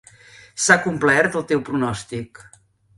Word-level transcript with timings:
S'ha 0.63 0.77
complert 0.87 1.39
el 1.43 1.47
teu 1.55 1.65
pronòstic. 1.71 2.47